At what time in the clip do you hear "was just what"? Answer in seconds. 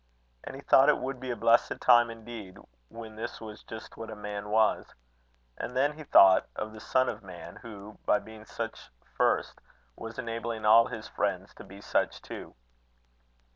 3.39-4.09